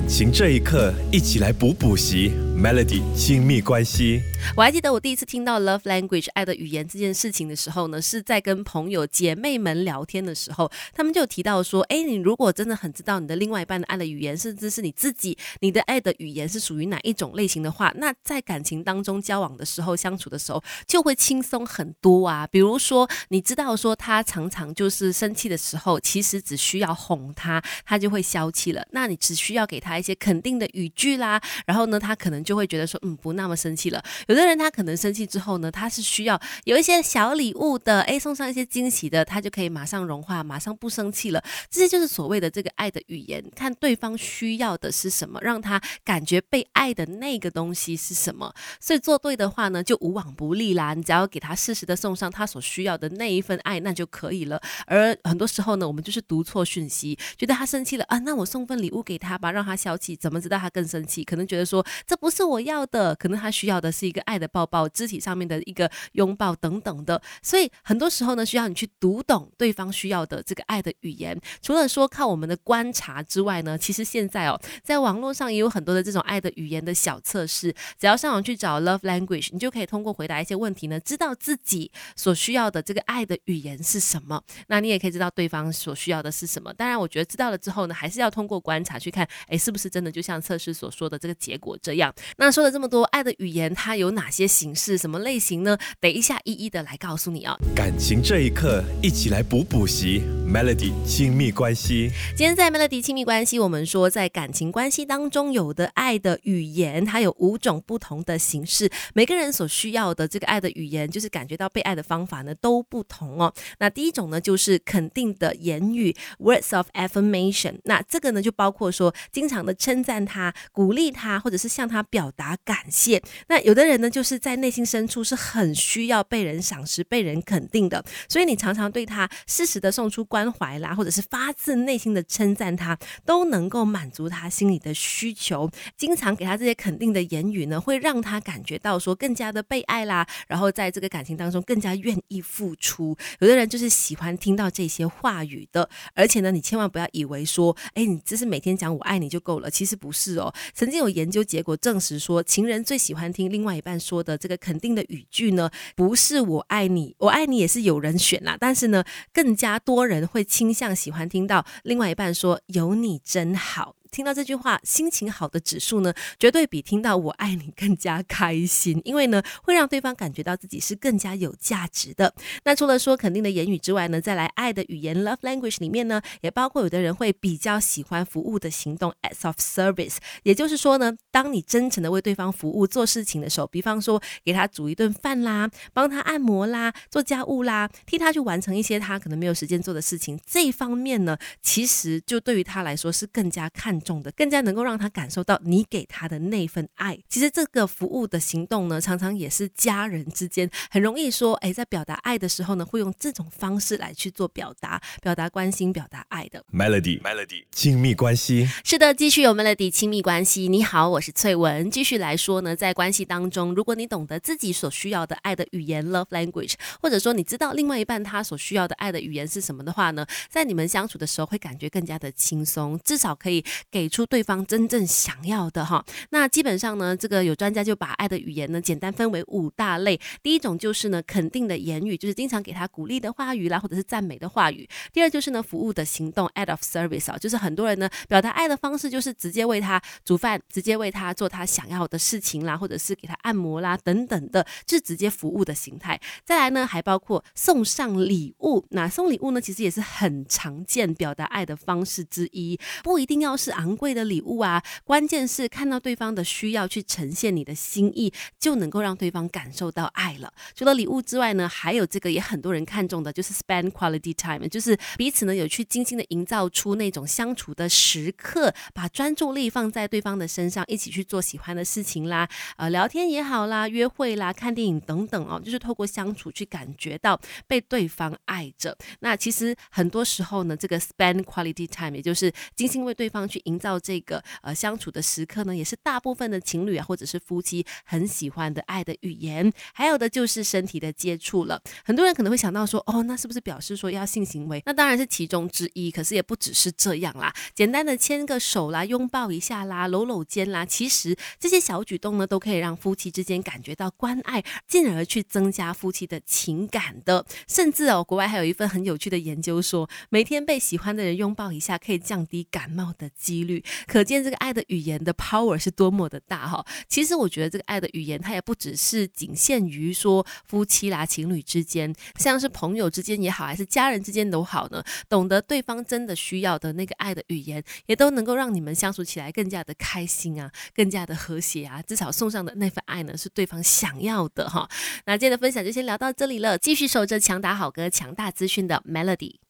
[0.00, 2.32] 感情这一刻，一起来补补习。
[2.62, 4.20] Melody 亲密关系。
[4.54, 22.46] 我还记得我第一次听到 love language 爱的语言这件事情的时候呢，是在跟朋友姐妹们聊天的时候，他们就提到说，哎，你如果真的很知道你的另外一半的爱的语言，甚至是你自己你的爱的语言是属于哪一种类型的话，那在感情当中交往的时候、相处的时候就会轻松很多啊。
[22.46, 28.86] 比如说，你知道说他常常就是生气的时候，其实只需要哄他，他就会消气了。
[28.90, 34.02] 那你只需要给他一些肯定的语句啦，然后呢，他可能就就会觉得说，嗯，不那么生气了。
[34.26, 41.40] 有的人他可能生气之后呢，他是需要有一些小礼物的，诶，送上一些惊喜的，他就可以马上融化，马上不生气了。
[41.70, 48.52] 这些就是所谓的这个爱的语言，看对方需要的是什么，让他感觉被爱的那个东西是什么。
[48.80, 50.92] 所以做对的话呢，就无往不利啦。
[50.92, 54.60] 你只要给他适时的送上他所需要的那一份爱，那就可以了。
[54.86, 60.16] 而很多时候呢，我们就是读错讯息，觉得他生气了啊，那我送份礼物给他吧，让他消气。
[60.16, 61.22] 怎么知道他更生气？
[61.22, 67.20] 可能觉得说这不是是我要的，可能他需要的是一个爱的抱抱、肢体上面的一个拥抱等等的。
[67.42, 71.38] 所以很多时候呢，需要你去读懂对方需要的这个爱的语言。
[71.60, 77.74] 除了说靠我们的观察之外呢，其实现在哦，在网络上也有很多的这种爱的语言的小测试。
[77.98, 84.42] 只要上网去找 love language，你就可以通过回答一些问题呢，知道自己所需要的这个爱的语言是什么。
[84.68, 86.72] 那你也可以知道对方所需要的是什么。
[86.72, 92.14] 当然，我觉得知道了之后呢，还是要通过观察去看，哎，是不是真的就像测试所说的这个结果这样？
[92.36, 95.76] 那说了这么多，爱的语言它有哪些形式、什么类型呢？
[96.00, 97.56] 等一下一一的来告诉你啊。
[97.74, 100.22] 感情这一刻，一起来补补习。
[100.50, 102.10] Melody 亲密关系。
[102.36, 108.90] 今天在 Melody 亲密关系，我们说在感情关系当中有的爱的语言，它有五种不同的形式。
[109.14, 113.52] 每个人所需要的这个爱的语言，就是感觉到被爱的方法呢，都不同哦。
[113.78, 117.78] 那第一种呢，就是肯定的言语 （words of affirmation）。
[117.84, 123.22] 那这个呢，就包括说经常的称赞他、鼓励他，或者是向他表达感谢。
[123.48, 130.50] 那有的人呢，就是在内心深处是很需要被人赏识、被人肯定的，所以你常常对他适时的送出关。
[130.50, 135.70] 怀啦，或者是发自内心的称赞他，都能够满足他心里的需求。
[135.96, 143.16] 经常给他这些肯定的言语呢，会让他感觉到说更加的被爱啦，然后在这个感情当中更加愿意付出。
[143.38, 150.52] 有的人就是喜欢听到这些话语的，而且呢，你千万不要以为说，哎，你只是每天讲我爱你就够了，其实不是哦。
[150.74, 160.30] 曾经有研究结果证时说，情人最喜欢听另外一半说的这个肯定的语句呢，不是我爱你，我爱你也是有人选啦，但是呢，更加多人。
[160.30, 163.96] 会倾向喜欢听到另外一半说“有你真好”。
[164.10, 172.34] 听到这句话，心情好的指数呢，绝对比听到我爱你更加开心，因为呢，会让对方感觉到自己是更加有价值的。
[172.64, 193.99] 那除了说肯定的言语之外呢，再来爱的语言 love language 里面呢，也包括有的人会比较喜欢服务的行动 acts of service，也就是说呢，当你真诚的为对方服务做事情的时候，比方说给他煮一顿饭啦，帮他按摩啦，做家务啦，替他去完成一些他可能没有时间做的事情，这一方面呢，其实就对于他来说是更加看。
[194.02, 197.18] 重的，更加能够让他感受到你给他的那份爱。
[197.28, 206.64] 其实这个服务的行动呢，常常也是家人之间很容易说，哎，在表达爱的时候呢，会用这种方式来去做表达，表达关心，表达爱的。
[206.72, 208.68] Melody，Melody，亲密关系。
[208.84, 210.68] 是的，继续有 Melody 亲密关系。
[210.68, 211.90] 你好，我是翠文。
[211.90, 223.64] 继续来说呢，在关系当中，如果你懂得自己所需要的爱的语言 （love language），或者说你知道另外一半他所需要的爱的语言是什么的话呢，在你们相处的时候会感觉更加的轻松，至少可以。
[223.90, 230.18] 给出对方真正想要的哈，那基本上呢，这个有专家就把爱的语言呢简单分为五大类。
[230.42, 234.88] 第一种就是呢肯定的言语，就是经常给他鼓励的话语啦，或者是赞美的话语。
[235.12, 246.20] 第二就是呢服务的行动，act of service 啊，就是很多人呢表达爱的方式就是直接为他煮饭，直接为他做他想要的事情啦，或者是给他按摩啦等等的，就是直接服务的形态。
[246.44, 253.72] 再来呢还包括送上礼物，那送礼物呢其实也是很常见表达爱的方式之一，不一定要是。
[253.80, 260.52] 昂贵的礼物啊，关键是看到对方的需要去呈现你的心意，就能够让对方感受到爱了。
[260.74, 278.94] 除了礼物之外呢，还有这个也很多人看重的，就是 spend quality time，就是彼此呢有去精心的营造出那种相处的时刻，把专注力放在对方的身上，一起去做喜欢的事情啦，呃，聊天也好啦，约会啦，看电影等等哦，就是透过相处去感觉到被对方爱着。
[279.20, 283.58] 那其实很多时候呢，这个 spend quality time，也就是精心为对方去。
[283.70, 289.72] 营造这个呃相处的时刻呢，也是大部分的情侣啊或者是夫妻很喜欢的爱的语言。
[289.94, 294.82] 还有的就是身体的接触了，很多人可能会想到说，哦，那是不是表示说要性行为？
[294.84, 297.54] 那当然是其中之一，可是也不只是这样啦。
[297.74, 307.46] 简单的牵个手啦，拥抱一下啦，搂搂肩啦，其实这些小举动呢，都可以让夫妻之间感觉到关爱，进而去增加夫妻的情感的。
[307.68, 313.82] 甚至哦，国外还有一份很有趣的研究说，每天被喜欢的人拥抱一下，可以降低感冒的机几率。
[314.06, 316.84] 可见这个爱的语言的 power 是多么的大哈。
[317.08, 325.02] 其实我觉得这个爱的语言，它也不只是仅限于说夫妻啦、情侣之间，像是朋友之间也好，还是家人之间都好呢。
[325.28, 332.00] 懂得对方真的需要的那个爱的语言，也都能够让你们相处起来更加的开心啊，更加的和谐啊。
[332.02, 334.88] 至少送上的那份爱呢，是对方想要的哈。
[335.26, 339.69] 那今天的分享就先聊到这里了，继续守着强打好歌、强大资讯的 Melody。